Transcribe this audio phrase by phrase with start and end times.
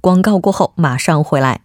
[0.00, 1.60] 广告过后马上回来。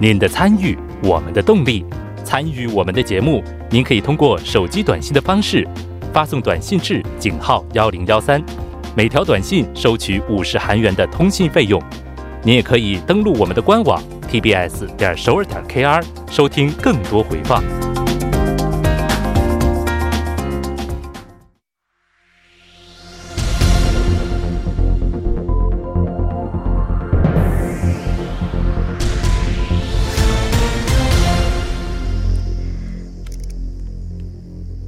[0.00, 1.84] 您的参与，我们的动力。
[2.24, 5.66] 参与我们的节目，您可以通过手机短信的方式
[6.12, 8.44] 发送短信至井号幺零幺三，
[8.94, 11.82] 每条短信收取五十韩元的通信费用。
[12.42, 17.64] 您也可以登录我们的官网 tbs 点首尔点 kr 收听更多回放。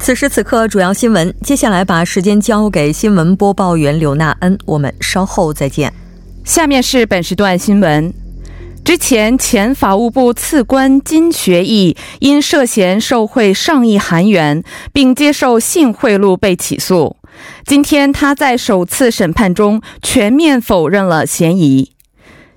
[0.00, 1.32] 此时此刻，主要新闻。
[1.42, 5.92] 接下来把时间交给新闻播报员刘娜恩，我们稍后再见。
[6.42, 8.12] 下面是本时段新闻。
[8.82, 17.16] 之前，前法务部次官金学义因涉嫌受贿上亿韩元，并接受性贿赂被起诉。
[17.66, 21.92] 今天，他在首次审判中全面否认了嫌疑。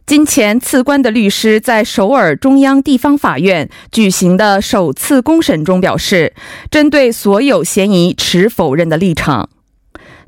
[0.05, 6.33] 金前次官的律师在首尔中央地方法院举行的首次公审中表示，
[6.69, 9.49] 针对所有嫌疑持否认的立场。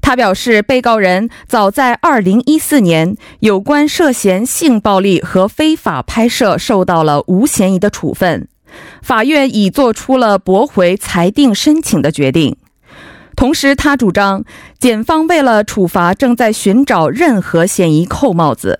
[0.02, 8.48] 他表示，被告人早在2014年有关涉嫌性暴力和非法拍摄受到了无嫌疑的处分，
[9.02, 12.56] 法院已做出了驳回裁定申请的决定。
[13.36, 14.46] 同时，他主张
[14.80, 18.80] 检方为了处罚正在寻找任何嫌疑扣帽子。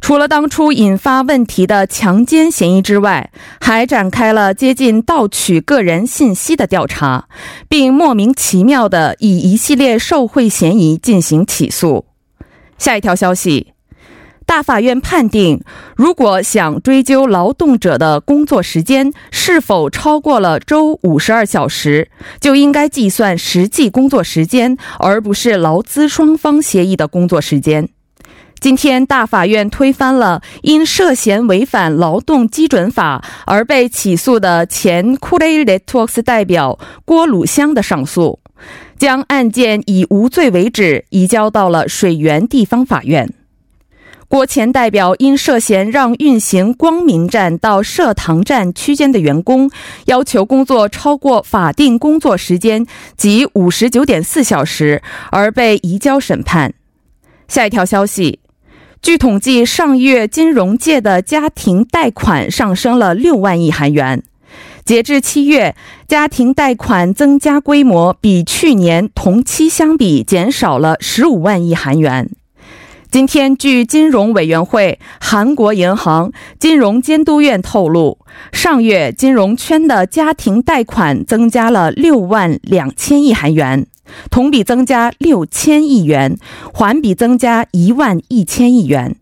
[0.00, 3.30] 除了当初引发问题的强奸嫌疑之外，
[3.60, 7.28] 还展开了接近盗取个人信息的调查，
[7.68, 12.06] 并莫名其妙的以一系列受贿嫌疑进行起诉。
[12.76, 13.74] 下一条消息，
[14.46, 15.62] 大法院判定，
[15.94, 22.10] 如果想追究劳动者的工作时间是否超过了周五十二小时，
[22.40, 27.90] 就应该计算实际工作时间，而不是劳资双方协议的工作时间。
[28.60, 38.38] 今天，大法院推翻了因涉嫌违反劳动基准法而被起诉的前 Korea Networks 代表郭鲁香的上诉，
[38.98, 43.32] 将案件以无罪为止，移交到了水源地方法院。
[44.28, 49.70] 郭前代表因涉嫌让运行光明站到社堂站区间的员工
[50.04, 56.74] 要求工作超过法定工作时间及五十九点四小时，而被移交审判。
[57.48, 58.38] 下一条消息。
[59.02, 64.22] 据统计，上月金融界的家庭贷款上升了六万亿韩元。
[64.84, 65.74] 截至七月，
[66.06, 72.28] 家庭贷款增加规模比去年同期相比减少了十五万亿韩元。
[73.10, 78.18] 今天，据金融委员会韩国银行金融监督院透露，
[78.52, 83.86] 上月金融圈的家庭贷款增加了六万两千亿韩元。
[84.30, 86.36] 同比增加六千亿元，
[86.72, 89.16] 环比增加一万一千亿元。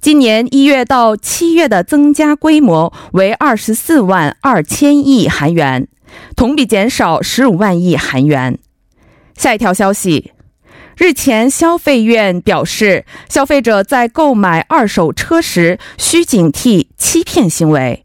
[0.00, 5.86] 今年一月到七月的增加规模为二十四万二千亿韩元，
[6.34, 8.58] 同比减少十五万亿韩元。
[9.36, 10.32] 下一条消息，
[10.96, 18.04] 日前消费院表示，消费者在购买二手车时需警惕欺骗行为。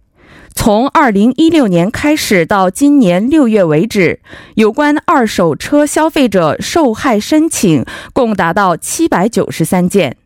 [0.57, 4.19] 从二零一六年开始到今年六月为止，
[4.56, 10.17] 有关二手车消费者受害申请共达到七百九十三件。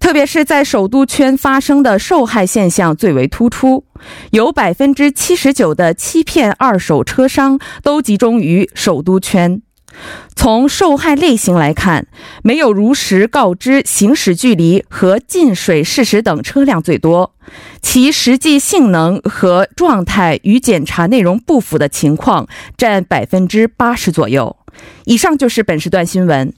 [0.00, 3.84] 特别是在首都圈发生的受害现象最为突出，
[4.30, 9.60] 有百分之七十九的欺骗二手车商都集中于首都圈。
[10.34, 12.06] 从受害类型来看，
[12.42, 17.34] 没有如实告知行驶距离和进水事实等车辆最多，
[17.80, 22.46] 其实际性能和状态与检查内容不符的情况
[22.76, 24.56] 占百分之八十左右。
[25.04, 26.52] 以上就是本时段新闻。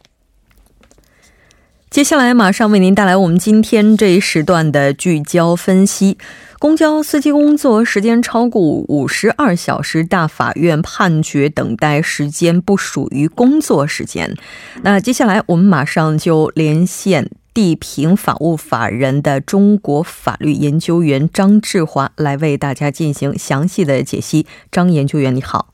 [1.96, 6.18] 接下来马上为您带来我们今天这一时段的聚焦分析。
[6.58, 14.36] 公交司机工作时间超过五十二小时，大法院判决等待时间不属于工作时间。
[14.82, 24.46] 那接下来我们马上就连线地平法务法人的中国法律研究员张志华来为大家进行详细的解析。
[24.70, 25.72] 张研究员，你好。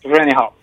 [0.00, 0.54] 主持人你好。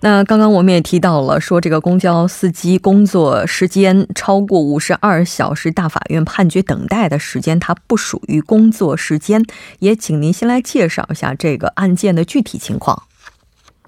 [0.00, 9.42] 那刚刚我们也提到了，说这个公交司机工作时间超过五十二小时，大法院判决等待的时间它不属于工作时间。
[9.78, 13.02] 也请您先来介绍一下这个案件的具体情况。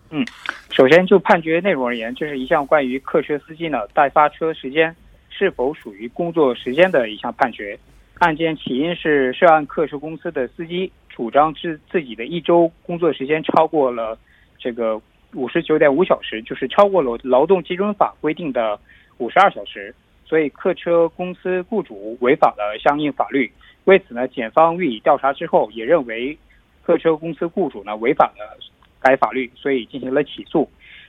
[0.09, 0.25] 嗯，
[0.71, 4.97] 首先就判决内容而言，这是一项关于客车司机呢代发车时间
[5.29, 7.79] 是否属于工作时间的一项判决。
[8.21, 14.19] 案件起因是涉案客车公司的司机主张自自己的一周工作时间超过了
[14.59, 14.99] 这个。
[15.37, 18.81] 五十九点五小时，就是超过了劳动基准法规定的
[19.19, 19.95] 五十二小时，
[20.25, 23.53] 所以客车公司雇主违反了相应法律。
[23.85, 26.37] 为此呢，检方予以调查之后，也认为
[26.83, 28.59] 客车公司雇主呢违反了
[28.99, 30.69] 该法律，所以进行了起诉。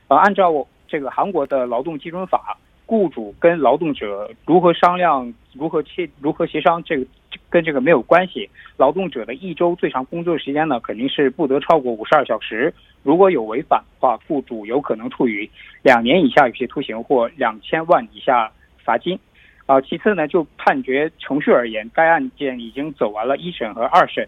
[0.09, 2.57] 呃，按照这个韩国的劳动基准法，
[2.87, 7.05] 雇主跟劳动者如何商量、如何协、如何协商，这个
[7.49, 8.49] 跟这个没有关系。
[8.77, 12.73] 劳动者的一周最长工作时间呢，肯定是不得超过五十二小时。
[13.03, 15.49] 如果有违反的话，雇主有可能处以
[15.83, 18.51] 两年以下有期徒刑或两千万以下
[18.83, 19.19] 罚金。
[19.65, 24.25] 啊，其次呢，就判决程序而言，该案件已经走完了一审和二审，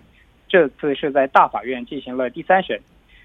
[0.50, 2.78] 这次是在大法院进行了第三审。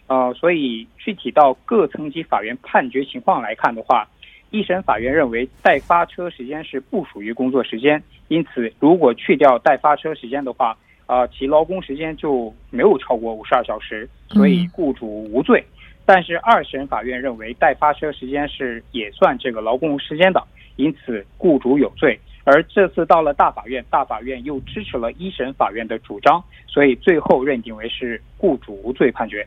[0.06, 4.06] 呃，所以具体到各层级法院判决情况来看的话，
[4.54, 10.76] 一审法院认为待发车时间是不属于工作时间，因此如果去掉待发车时间的话。
[11.06, 15.62] 啊，其劳工时间就没有超过五十二小时，所以雇主无罪。
[16.06, 20.42] 但是二审法院认为待发车时间是也算这个劳工时间的，
[20.76, 22.18] 因此雇主有罪。
[22.44, 29.46] 而这次到了大法院，大法院又支持了一审法院的主张，所以最后认定为是雇主无罪判决。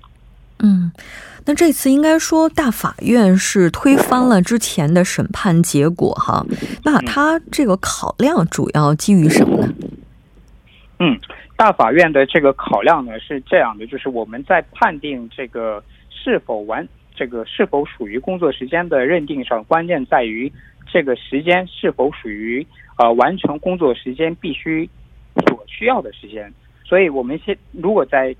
[0.59, 0.91] 嗯，
[1.45, 6.45] 那这次应该说大法院是推翻了之前的审判结果哈。
[6.83, 9.73] 那他这个考量主要基于什么呢？
[10.99, 11.19] 嗯。
[11.59, 20.53] 大法院的这个考量呢是这样的，就是我们在判定这个是否完这个是否属于工作时间的认定上，关键在于
[20.85, 22.63] 这个时间是否属于
[22.99, 24.87] 呃完成工作时间必须
[25.47, 26.53] 所需要的时间。
[26.85, 28.35] 所以，我们先如果在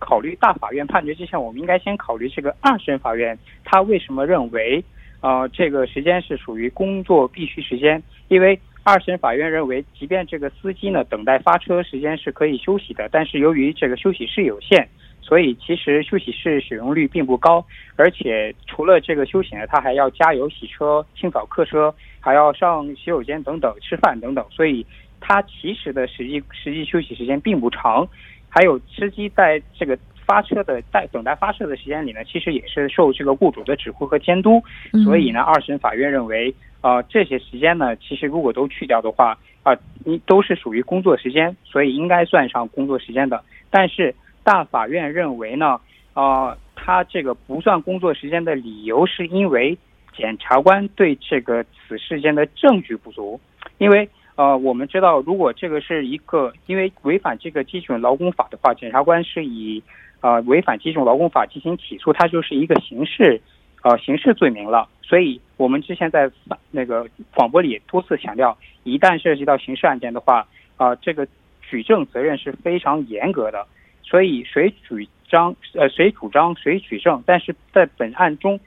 [0.00, 4.82] 考虑大法院判决之前，我们应该先考虑这个二审法院他为什么认为
[5.20, 8.58] 呃这个时间是属于工作必须时间，因为。
[8.82, 14.88] 二审法院认为，即便这个司机呢等待发车时间是可以休息的，但是由于这个休息室有限，
[15.20, 17.62] 所以其实休息室使用率并不高。
[17.96, 24.84] 而且除了这个休息呢，他还要加油、洗车、清扫客车，还要上洗手间等等、吃饭等等，所以
[25.20, 28.08] 他其实的实际实际休息时间并不长。
[28.50, 34.62] 还有司机在这个发车的在等待发车的时间里呢，其实也是受这个雇主的指挥和监督。
[35.04, 36.54] 所以呢，二审法院认为。
[36.82, 43.44] 呃，这些时间呢，其实如果都去掉的话，啊，你都是属于工作时间，所以应该算上工作时间的。
[43.68, 45.78] 但是大法院认为呢，
[46.14, 49.76] 呃，他这个不算工作时间的理由是因为
[50.16, 53.38] 检察官对这个此事件的证据不足。
[53.76, 54.08] 因为
[54.40, 59.82] 呃，我们知道，如果这个是一个因为违反这个基准劳工法的话，检察官是以
[60.22, 63.38] 呃违反基准劳工法进行起诉，它就是一个刑事
[63.82, 64.88] 呃刑事罪名了。
[65.02, 66.30] 所以，我们之前在
[66.70, 70.48] 那个广播里多次强调，一旦涉及到刑事案件的话，
[70.78, 71.28] 啊，这个
[71.60, 73.66] 举证责任是非常严格的。
[74.02, 74.96] 所以，谁主
[75.28, 77.22] 张呃谁主张谁举证。
[77.26, 78.58] 但是在本案中，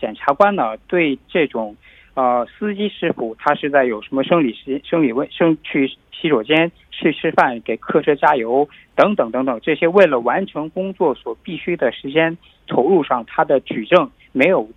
[0.00, 1.76] 检察官呢对这种
[2.14, 12.36] 呃司机师傅他是在有什么生理时生理问生去洗手间去吃饭给客车加油等等等等这些为了完成工作所必须的时间
[12.66, 14.68] 投入上，他的举证没有。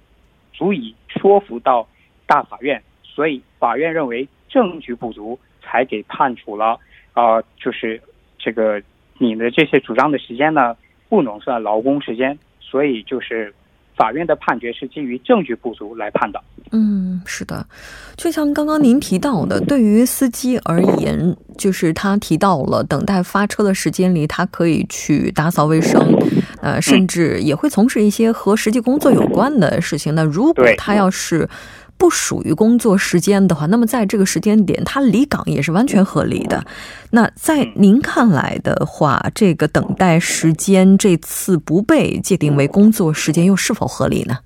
[0.56, 1.88] 足以说服到
[2.28, 6.80] 大法院，所以法院认为证据不足，才给判处了
[7.14, 8.00] 啊，就是
[8.38, 8.80] 这个
[9.18, 10.78] 你的这些主张的时间呢，
[11.10, 13.52] 不能算劳工时间，所以就是
[13.96, 16.40] 法院的判决是基于证据不足来判的。
[16.76, 17.66] 嗯，是的，
[18.18, 26.02] 就像刚刚您提到的，对于司机而言，就是他提到了等待发车的时间里，他可以去打扫卫生。
[26.62, 30.16] 呃，甚至也会从事一些和实际工作有关的事情。
[30.16, 31.48] 那如果他要是
[31.98, 36.66] 不属于工作时间的话，那么在这个时间点他离岗也是完全合理的。
[37.12, 44.38] 那在您看来的话，这个等待时间这次不被界定为工作时间，又是否合理呢？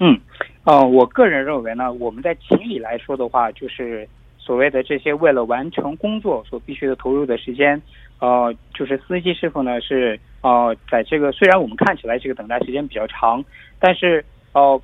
[0.00, 0.18] 嗯，
[0.64, 4.06] 呃，我个人认为呢，我们在情理来说的话，就是
[4.38, 7.80] 所谓的这些为了完成工作所必须的投入的时间。
[8.18, 13.42] 呃，就是司机师傅呢是呃，在这个虽然我们看起来这个等待时间比较长，
[13.78, 14.78] 但是呃，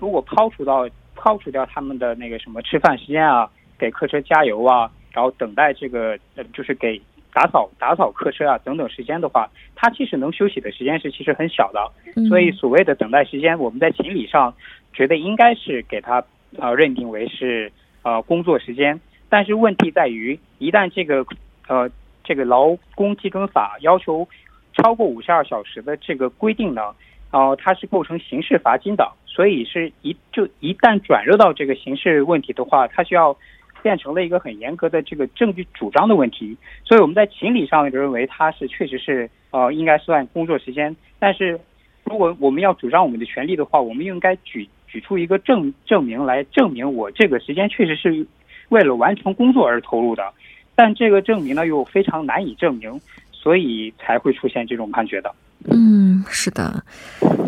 [0.00, 7.00] 如果抛除到抛除掉他们的那个什么吃饭时间啊，给客车加油啊，然后等待这个呃，就是给
[7.32, 11.80] 打扫打扫客车啊等等时间的话，他其实能休息的时间是其实很小的。
[12.28, 14.52] 所以所谓的等待时间，我们在情理上
[14.92, 16.24] 觉得应该是给他
[16.58, 17.70] 呃认定为是
[18.02, 19.00] 呃工作时间。
[19.28, 21.24] 但是问题在于，一旦这个
[21.68, 21.90] 呃
[22.24, 24.26] 这个劳工基准法要求
[24.72, 26.94] 超过五十二小时的这个规定呢，
[27.30, 29.12] 呃，它是构成刑事罚金的。
[29.26, 33.34] 所以是一就一旦转入到这个刑事问题的话，它需要
[33.80, 36.56] 变成了一个很严格的这个证据主张的问题。
[36.84, 40.94] 所以我们在情理上就认为它是确实是呃应该算工作时间。
[41.20, 41.58] 但是
[42.04, 48.26] 如果我们要主张我们的权利的话，我们应该举举出一个证证明来证明我这个时间确实是。
[48.70, 50.32] 为了完成工作而投入的，
[50.76, 53.00] 但这个证明呢又非常难以证明，
[53.32, 55.34] 所以才会出现这种判决的。
[55.68, 56.82] 嗯，是的。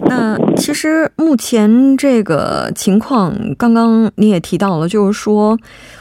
[0.04, 5.58] 那其实目前这个情况，刚刚你也提到了，就是说，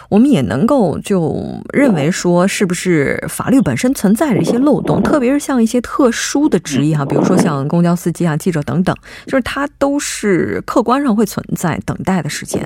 [0.09, 8.93] 我们也能够就认为说，是不是法律本身存在着一些漏洞，特别是像一些特殊的职业哈，比如说像公交司机啊、记者等等，
[9.25, 12.61] 就是它都是客观上会存在等待的时间。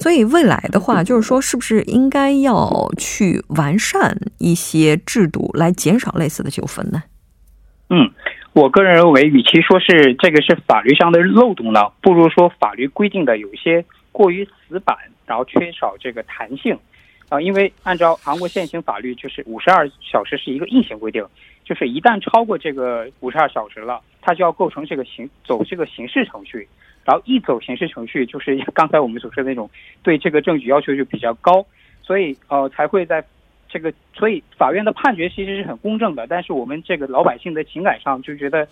[0.00, 7.02] 所以未来的话，就是说，是不是应该要去完善一些制度，来减少类似的纠纷呢？
[7.90, 8.10] 嗯。
[8.58, 14.96] 我个人认为，与其说是这个是法律上的漏洞呢，不如说法律规定的有些过于死板，
[15.26, 16.76] 然后缺少这个弹性，
[17.28, 21.24] 啊，因为按照韩国现行法律，就是五十二小时是一个硬性规定，
[21.64, 26.66] 就是一旦超过这个五十二小时了，它就要构成这个刑走这个刑事程序，
[27.04, 29.70] 然后一走刑事程序，就是 刚才我们所说的那种
[30.02, 31.64] 对这个证据要求就比较高，
[32.02, 33.24] 所以呃才会在。
[33.68, 38.66] 这个，所以法院的判决其实是很公正的，但是我们这个老百姓的情感上就觉得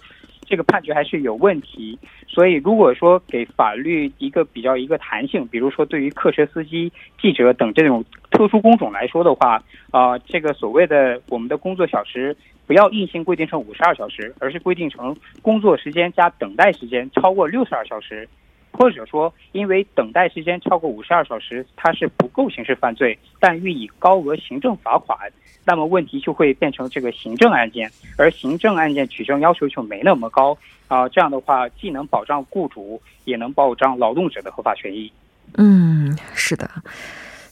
[0.46, 1.98] 这个判决还是有问题。
[2.26, 12.36] 所以如果说给法律一个比较一个弹性，比如说对于客车司机、记者等这种特殊工种来说的话，啊，这个所谓的我们的工作小时
[12.66, 18.28] 不要硬性规定成五十二小时，而是规定成工作时间加等待时间超过六十二小时。
[18.76, 25.18] 或者说，因为等待时间超过五十二小时，它是不构刑事犯罪，但予以高额行政罚款，
[25.64, 30.56] 那么问题就会变成这个行政案件，而行政案件取证要求就没那么高
[30.88, 31.08] 啊。
[31.08, 35.10] 这样的话，既能保障雇主，也能保障劳动者的合法权益。
[35.56, 36.70] 嗯，是的。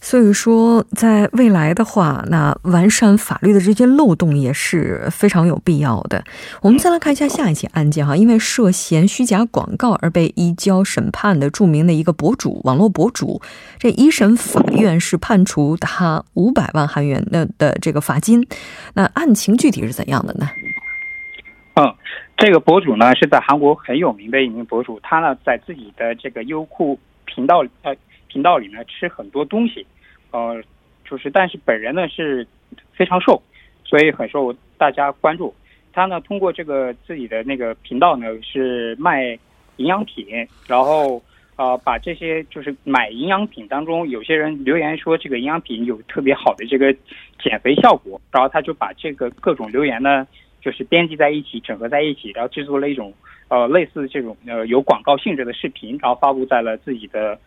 [0.04, 6.22] 所以说，在未来的话，那完善法律的这些漏洞也是非常有必要的。
[6.60, 13.40] 我们再来看一下下一起案件哈，因为涉嫌虚假广告而被移交审判的著名的一个博主，网络博主，
[13.78, 18.46] 这一审法院是判处他五百万韩元的的这个罚金。
[18.92, 20.46] 那案情具体是怎样的呢？
[21.76, 21.94] 嗯，
[22.36, 27.96] 这个博主呢是在韩国很有名的一名博主，他呢在自己的这个优酷频道呃
[28.34, 29.86] 频道里呢吃很多东西。
[30.32, 30.60] 呃，
[31.08, 32.44] 就是，但是本人呢是
[32.92, 33.40] 非常瘦，
[33.84, 35.54] 所以很受大家关注。
[35.92, 39.38] 他呢通过这个自己的那个频道呢是卖
[39.76, 40.26] 营养品，
[40.66, 41.22] 然后
[41.54, 46.92] 呃把这些就是买营养品当中有些人留言说这个营养品有特别好的这个
[47.38, 50.26] 减肥效果，然后他就把这个各种留言呢
[50.60, 53.14] 就是编辑在一起，整合在一起，然后制作了一种
[53.46, 57.38] 呃类似这种呃有广告性质的视频，然后发布在了自己的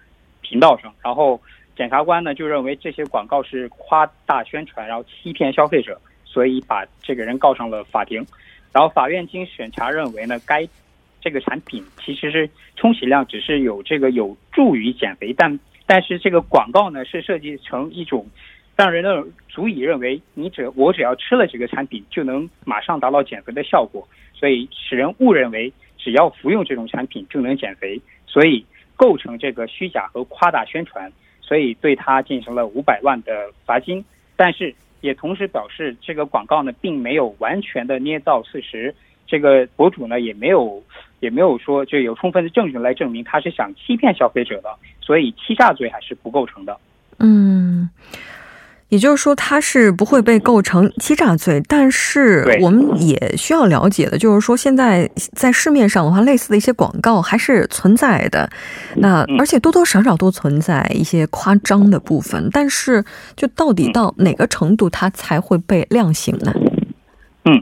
[0.48, 1.40] 频道上，然后。
[1.78, 8.26] 检察官呢就认为这些广告是夸大宣传，然后欺骗消费者，所以把这个人告上了法庭。
[8.74, 10.68] 然后法院经审查认为呢，该
[11.22, 18.26] 这个产品其实是充其量只是有这个有助于减肥，但但是这个广告呢是设计成一种
[18.76, 28.66] 让人呢足以认为你只我只要吃了这个产品就能马上达到减肥的效果，所以使人误认为只要服用这种产品就能减肥，所以
[28.98, 31.10] 构成这个虚假和夸大宣传。
[31.40, 34.04] 所以对他进行了五百万的罚金，
[34.36, 38.94] 但是也同时表示，这个广告呢并没有完全的捏造事实，
[39.26, 40.84] 这个博主呢也没有
[41.22, 46.78] 也没有说就有充分的证据来证明他是想欺骗消费者的，所以欺诈罪还是不构成的。
[47.20, 47.90] 嗯。
[48.90, 58.50] 也就是说，它是不会被构成欺诈罪，但是我们也需要了解的，就是说，现在在市面上的话，类似的一些广告还是存在的，
[58.96, 63.04] 那而且多多少少都存在一些夸张的部分，但是
[63.36, 66.54] 就到底到哪个程度，它才会被量刑呢？
[67.44, 67.62] 嗯，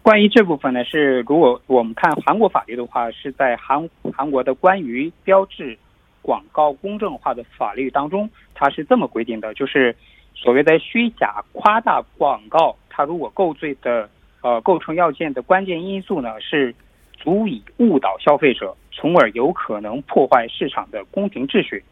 [0.00, 3.86] 关于这部分呢，是如果我们看韩国法律的话，是在韩
[4.16, 5.76] 韩国的关于标志
[6.22, 9.94] 广告公正化的法律当中，它是这么规定的，就是。
[10.34, 14.08] 所谓的虚假夸大广告，它如果构罪的
[14.40, 16.74] 呃构成要件的关键因素呢，是
[17.16, 21.82] 足以误导消费者，从而有可能破坏市场的公平秩序。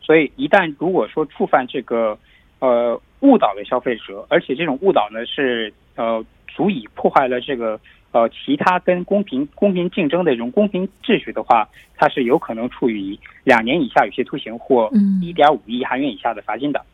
[0.00, 2.16] 所以，一旦如果说触犯这个
[2.60, 7.80] 呃误导了消费者，而且这种误导呢是呃足以破坏了这个
[8.12, 14.88] 呃其他跟公平公平竞争的这种公平秩序的话，它是有可能处以两年以下有期徒刑或
[15.20, 16.78] 一点五亿韩元以下的罚金的。
[16.78, 16.84] 嗯，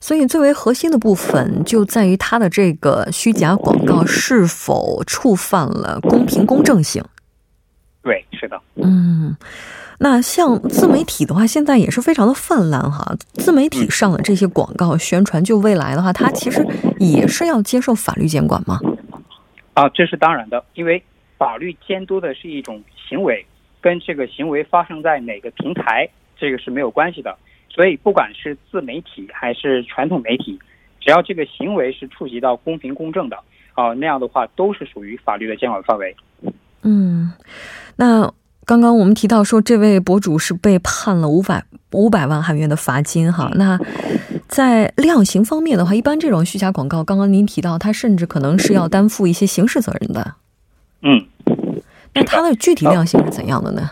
[0.00, 7.02] 所以最为核心的部分就在于它的这个虚假广告是否触犯了公平公正性。
[8.02, 8.60] 对，是的。
[8.76, 9.36] 嗯，
[9.98, 13.14] 那像自媒体的话，现在也是非常的泛滥哈。
[13.34, 16.66] 自媒体上的这些广告宣传，就未来的话，它其实
[16.98, 18.80] 也是要接受法律监管吗？
[19.74, 21.02] 啊，这是当然的，因为
[21.36, 23.44] 法律监督的是一种行为，
[23.80, 27.36] 跟这个行为发生在哪个平台，这个是没有关系的。
[27.68, 30.58] 所以，不管是自媒体还是传统媒体，
[31.00, 33.36] 只要这个行为是触及到公平公正的，
[33.74, 36.16] 啊，那样的话都是属于法律的监管范围。
[36.82, 37.32] 嗯，
[37.96, 38.32] 那
[38.64, 43.50] 刚刚我们提到说，这位博主是被判了五百五百万韩元的罚金哈。
[43.54, 43.78] 那
[44.48, 50.34] 在量刑方面的话，一般这种虚假广告，刚刚您提到，他甚至可能是要担负一些刑事责任的。
[51.02, 51.24] 嗯，
[52.14, 53.90] 那他的具体量刑是怎样的呢？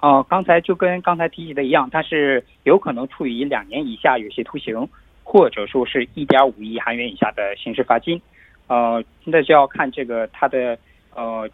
[0.00, 4.88] 哦，刚才就跟刚才提起的一样，它是有可能处以两年以下有期徒刑，
[5.24, 8.20] 或者说是一点五亿韩元以下的刑事罚金。
[8.68, 10.78] 呃，那就要看这个它的
[11.14, 11.48] 呃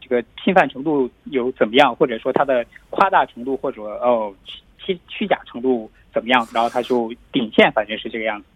[0.00, 4.32] 这个侵犯程度有怎么样，或者说它的夸大程度或者哦
[4.78, 8.46] 虚虚假程度怎么样，然后它就顶线反正是这个样子。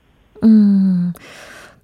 [0.42, 1.12] 嗯。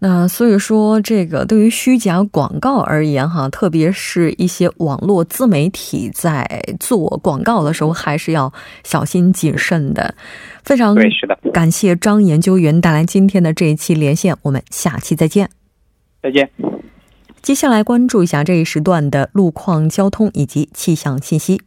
[0.01, 8.53] 那所以说，这个对于虚假广告而言，哈，特别是一些网络自媒体在做广告的时候，还是要
[8.85, 10.15] 小心谨慎的。
[10.63, 10.97] 非常
[11.53, 15.51] 感谢张研究员带来今天的这一期连线，我们下期再见。
[16.23, 16.49] 再见。
[17.43, 21.61] 接下来关注一下这一时段的路况、交通以及气象信息。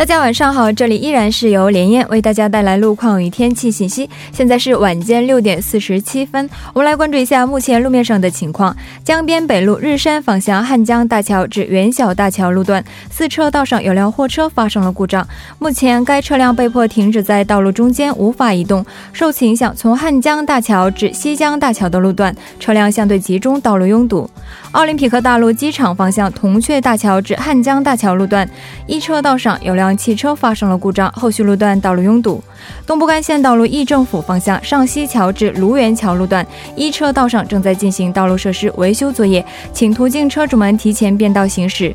[0.00, 4.08] 大家晚上好，这里依然是由连燕为大家带来路况与天气信息。
[4.32, 8.74] 现在是晚间六点四十七分，我们来关注一下目前路面上的情况。
[9.04, 15.28] 江边北路日山方向汉江大桥至元小大桥路段，四车道上有辆货车发生了故障，
[15.58, 18.82] 目前该车辆被迫停止在道路中间，无法移动。
[19.12, 24.30] 受此影响，从汉江大桥至西江大桥的路段车辆相对集中，道路拥堵。
[24.72, 28.48] 奥林匹克大陆机场方向铜雀大桥至汉江大桥路段，
[28.86, 29.89] 一车道上有辆。
[29.96, 32.42] 汽车发生了故障，后续路段道路拥堵。
[32.86, 41.94] 东部干线道路一政府方向上西桥至卢园桥路段，一车道上正在进行道路设施维修作业，请途径车主们提前变道行驶。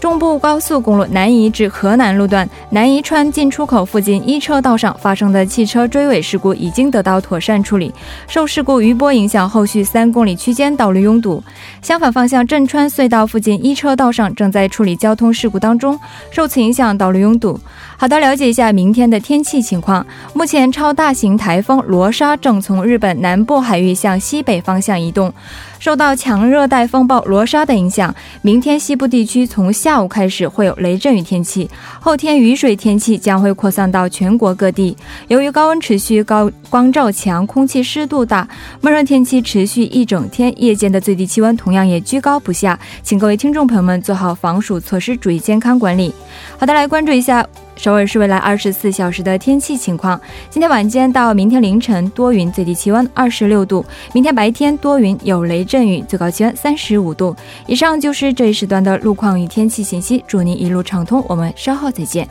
[0.00, 7.92] 中部高速公路南移至河南路段南宜川进出口附近一车道上发生的汽车追尾事故已经得到妥善处理，
[8.28, 11.42] 受事故余波影响，后续三公里区间道路拥堵。
[11.80, 15.98] 相反方向镇川隧道附近一车道上正在处理交通事故当中，
[16.30, 17.58] 受此影响道路拥堵。
[17.98, 20.06] 好的，了解一下明天的天气情况。
[20.34, 25.32] 目前超大型台风罗莎正从日本南部海域向西北方向移动。
[25.78, 34.96] 受到强热带风暴罗莎的影响，明天西部地区从下午开始会有雷阵雨天气，后天雨水天气将会扩散到全国各地。
[35.28, 38.48] 由于高温持续、高光照强、空气湿度大，
[38.80, 46.12] 闷热天气持续一整天，夜间的最低气温同样也居高不下，请各位听众朋友们做好防暑措施，注意健康管理。
[46.58, 47.46] 好的，来关注一下。
[47.76, 57.36] 首尔市未来二十四小时的天气情况：今天晚间到明天凌晨多云，最低气温二十六度；明天白天多云有雷阵雨，最高气温三十五度。
[57.66, 61.22] 以上就是这一时段的路况与天气信息，祝您一路畅通。
[61.28, 62.26] 我们稍后再见。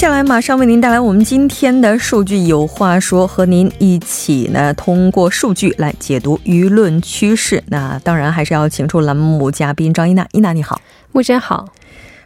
[0.00, 7.62] 下来马上为您带来我们今天的数据有话说，和您一起呢通过数据来解读舆论趋势。
[7.66, 10.80] 那当然还是要请出栏目嘉宾张一娜，一娜你好，
[11.12, 11.66] 木真好，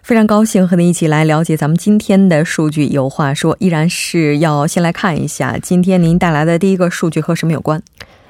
[0.05, 3.57] 非常高兴和您一起来了解咱们今天的数据有话说。
[3.59, 7.83] 依然是要先来看一下今天您带来的第一个数据和什么有关。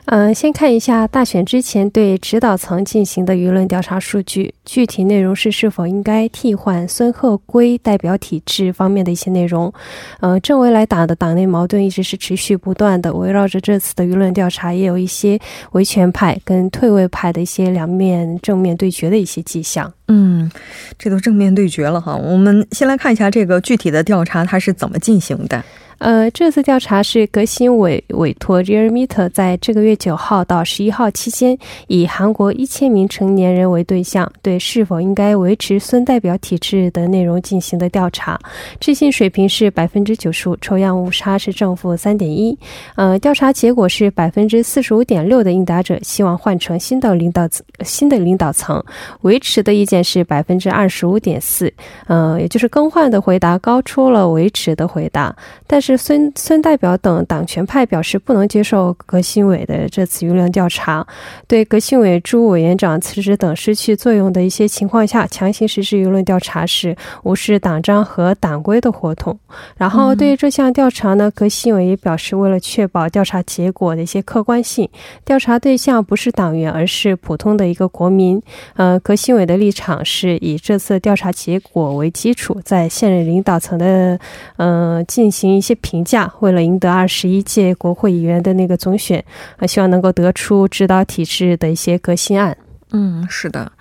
[0.06, 9.72] 嗯，先看一下大选之前对指导层进行的舆论调查数据，具体内容是是否应该替换孙鹤圭代表体制方面的一些内容。
[10.20, 15.40] 呃，正未来党的党内矛盾一直是持续不断的，围绕着这次的舆论调查，也有一些
[15.72, 19.90] 维权派跟退位派的一些两面正面对决的一些迹象。
[20.08, 20.50] 嗯，
[20.98, 22.14] 这都正面对决了哈。
[22.14, 25.64] 我们先来看一下这个具体的调查它是怎么进行的。
[25.98, 38.38] 呃，这次调查是革新委委托 Rearmeter 在这个月九号到十一号期间，以韩国一千名成年人为对象，对是否应该维持孙代表体制的内容进行的调查。
[38.80, 42.56] 置信水平是百分之九十五，抽样误差是正负三点一。
[42.96, 47.48] 呃，调查结果是百分之四十五点六的应答者希望换成新的领导
[47.82, 48.82] 新的领导层，
[49.22, 51.72] 维持的意见是百分之二十五点四。
[52.06, 55.34] 呃，也就是更换的回答高出了维持的回答，
[55.66, 61.06] 但是孙孙代表等党权派表示不能接受革新委的这次舆论调查，
[61.46, 69.38] 对革新委朱委员长辞职等失去作用的一些情况下强行实施舆论调查是无视党章和党规的活动。
[69.76, 74.88] 然后对于这项调查呢，革新委也表示，为了确保调查结果的一些客观性，
[75.24, 78.40] 调查对象不是党员，而是普通的一个国民。
[78.74, 84.18] 呃，革新委的立场是以这次调查结果为基础，在现任领导层的
[84.56, 86.32] 呃进行一些评价。
[86.40, 89.24] 为了赢得二十一届国会议员的那个总选，
[89.56, 92.56] 啊，希望能够得出指导体制的一些革新案。
[92.92, 93.72] 嗯，是的，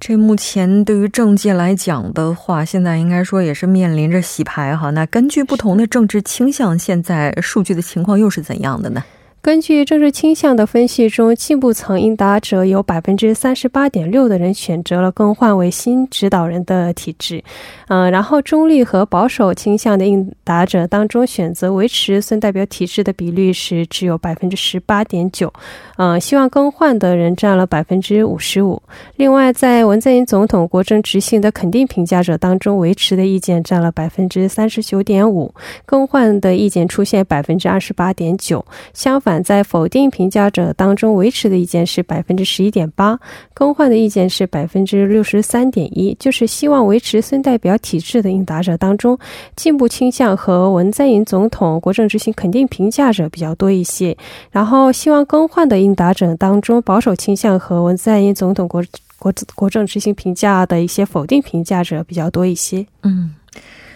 [0.00, 4.90] 这目前对于政界来讲的话，现在应该说也是面临着洗牌哈。
[4.90, 9.04] 那根据不同的政治倾向，现在数据的情况又是怎样的呢？
[9.42, 17.42] 根据政治倾向的分析中，进步层应答者有百分之三十八点六的人选择了更换为新指导人的体制，
[17.88, 25.52] 嗯，然后中立和保守倾向的应答者当中，选择维持孙代表体制的比率是只有百分之十八点九，
[25.96, 28.80] 嗯，希望更换的人占了百分之五十五。
[29.16, 35.52] 另外，在文在寅总统国政执行的肯定评价者当中，维持的意见占了百分之三十九点五，
[35.84, 38.64] 更换的意见出现百分之二十八点九。
[38.94, 39.31] 相反。
[39.40, 43.16] 在否定评价者当中，维持的意见是百分之十一点八，
[43.54, 46.12] 更换的意见是百分之六十三点一。
[46.18, 49.16] 就是希望维持孙代表体制的应答者当中，
[49.54, 54.16] 进步倾向和文在寅总统国政执行肯定评价者比较多一些。
[54.50, 58.82] 然后，希望更换的应答者当中，保守倾向和文在寅总统国
[59.18, 62.84] 国国政执行评价的一些否定评价者比较多一些。
[63.04, 63.34] 嗯，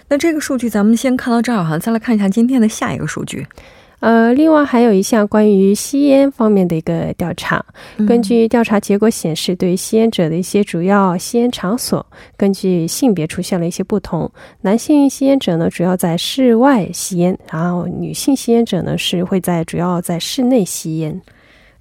[0.09, 3.45] 那这个数据咱们先看到这儿哈，再来看一下今天的下一个数据。
[4.01, 7.65] 呃，另外还有一项关于吸烟方面的一个调查。
[8.07, 12.05] 根据调查结果显示，对吸烟者的一些主要吸烟场所，
[12.37, 14.31] 根据性别出现了一些不同。
[14.61, 21.21] 男性吸烟者呢，主要在室外吸烟；然后女性吸烟者呢，是会在主要在室内吸烟。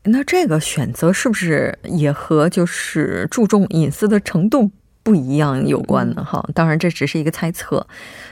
[0.04, 4.72] 那这个选择是不是也和就是注重隐私的程度？
[5.06, 7.86] 不一样有关的哈，当然这只是一个猜测。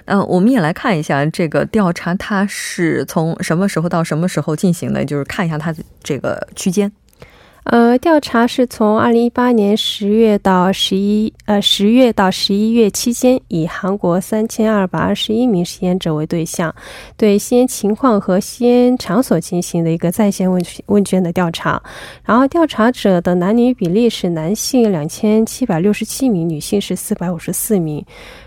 [0.06, 6.92] 嗯，我们也来看一下这个调查，它是从什么时候到什么时候进行的，就是看一下它的这个区间。
[7.64, 16.74] 呃，调查是从二零一八年十月到十一呃十月到十一月期间，以韩国三千二百二十一名吸烟者为对象，
[17.16, 21.82] 对吸烟情况和吸烟场所进行的一个在线问问卷的调查。
[22.26, 28.06] 然后调查者的男女比例是男性两千七百六十七名，女性是四百五十四名。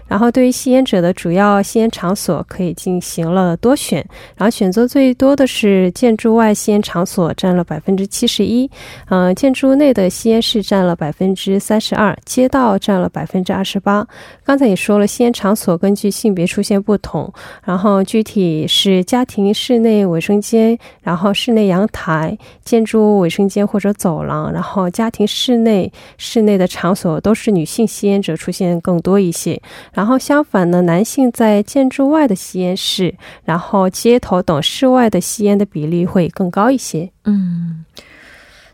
[0.09, 3.99] 然后，对于吸烟者的主要吸烟场所，可以进行了多选。
[4.37, 8.71] 然后选择最多的是建筑外吸烟场所，占了百分之七十一。
[9.09, 14.07] 嗯，建筑内的吸烟室占了百分之三十二，街道占了百分之二十八。
[14.45, 17.33] 刚才也说了，吸烟场所根据性别出现不同。
[17.65, 29.61] 然后具体是家庭室内卫生间，然后室内阳台、建筑卫生间或者走廊，然后家庭室内室内的场所都是女性吸烟者出现更多一些。
[29.97, 37.11] 然后相反呢，男性在建筑外的吸烟室，然后街头等室外的吸烟的比例会更高一些。
[37.25, 37.83] 嗯，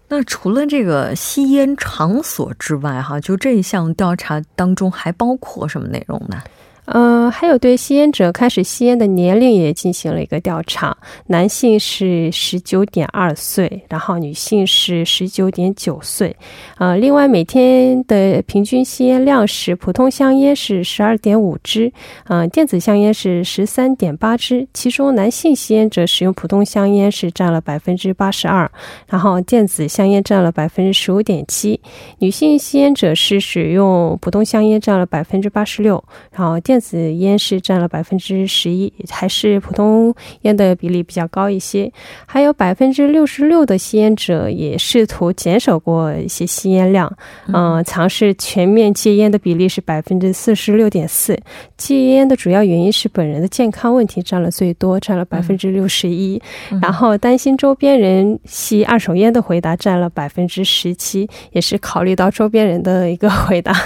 [0.08, 6.42] 那除了这个吸烟场所之外，哈，就这一项调查当中还包括什么内容呢？
[6.86, 10.96] 嗯，还有对吸烟者开始吸烟的年龄也进行了一个调查，
[11.28, 16.36] 男性是十九点二岁，然后女性是十九点九岁。
[16.76, 21.92] 啊，另外每天的平均吸烟量是普通香烟是十二点五支，
[22.24, 24.66] 呃，电子香烟是十三点八支。
[24.74, 28.68] 其中男性吸烟者使用普通香烟是占了百分之八十二，
[29.06, 31.80] 然后电子香烟占了百分之十五点七。
[32.18, 41.92] 女性吸烟者是使用普通香烟占了百分之八十六，然后电电子烟是占了百分之十一，还是普通烟的比例比较高一些。
[42.24, 47.14] 还有百分之六十六的吸烟者也试图减少过一些吸烟量，
[47.48, 51.38] 嗯，尝试全面戒烟的比例是百分之四十六点四。
[51.76, 56.40] 戒烟的主要原因是本人的健康问题占了最多，占了百分之六十一。
[56.80, 63.76] 然后担心周边人吸二手烟的回答占了百分之十七，也是考虑到周边人的一个回答。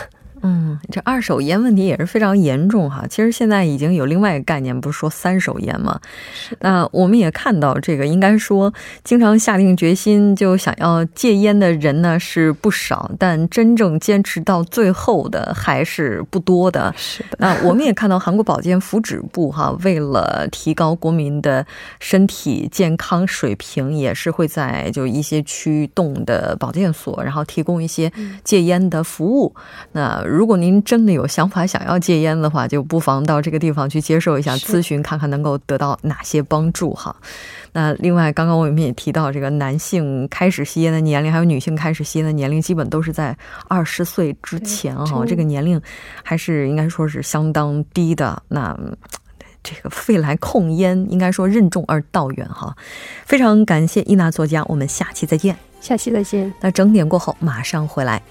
[0.46, 3.04] 嗯，这二手烟问题也是非常严重哈。
[3.10, 6.00] 其实现在已经有另外一个概念，不是说三手烟吗？
[6.60, 16.94] 那我们也看到，这个应该说，经常下定决心就想要戒烟的人呢是不少，但真正坚持到最后的还是不多的。
[16.96, 17.36] 是的。
[17.38, 21.66] 那我们也看到，韩国保健福祉部哈， 为了提高国民的
[21.98, 28.12] 身体健康水平，也是会在就一些驱动的保健所，然后提供一些
[28.44, 29.52] 戒烟的服务。
[29.92, 37.16] 那如果您真的有想法想要戒烟的话，就不妨到这个地方去接受一下咨询，看看能够得到哪些帮助哈。
[37.72, 43.34] 那另外，刚刚我们也提到，这个男性开始吸烟的年龄，还有女性开始吸烟的年龄，基本都是在
[43.66, 45.24] 二十岁之前哈。
[45.26, 45.80] 这个年龄
[46.22, 48.42] 还是应该说是相当低的。
[48.48, 48.78] 那
[49.62, 52.76] 这个肺来控烟，应该说任重而道远哈。
[53.24, 55.56] 非常感谢伊娜作家，我们下期再见。
[55.80, 56.52] 下期再见。
[56.60, 58.22] 那整点过后马上回来。